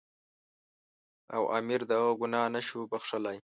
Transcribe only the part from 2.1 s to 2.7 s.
ګناه نه